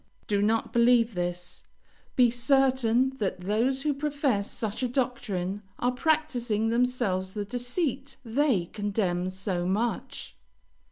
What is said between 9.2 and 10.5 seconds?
so much.